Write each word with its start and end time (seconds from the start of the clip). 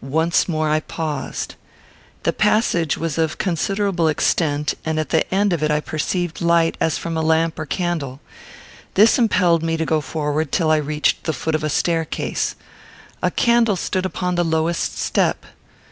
Once 0.00 0.48
more 0.48 0.68
I 0.68 0.80
paused. 0.80 1.54
The 2.24 2.32
passage 2.32 2.98
was 2.98 3.16
of 3.16 3.38
considerable 3.38 4.08
extent, 4.08 4.74
and 4.84 4.98
at 4.98 5.10
the 5.10 5.32
end 5.32 5.52
of 5.52 5.62
it 5.62 5.70
I 5.70 5.78
perceived 5.78 6.40
light 6.40 6.76
as 6.80 6.98
from 6.98 7.16
a 7.16 7.22
lamp 7.22 7.56
or 7.60 7.64
candle. 7.64 8.18
This 8.94 9.20
impelled 9.20 9.62
me 9.62 9.76
to 9.76 9.86
go 9.86 10.00
forward, 10.00 10.50
till 10.50 10.72
I 10.72 10.78
reached 10.78 11.22
the 11.22 11.32
foot 11.32 11.54
of 11.54 11.62
a 11.62 11.70
staircase. 11.70 12.56
A 13.22 13.30
candle 13.30 13.76
stood 13.76 14.04
upon 14.04 14.34
the 14.34 14.44
lowest 14.44 14.98
step. 14.98 15.46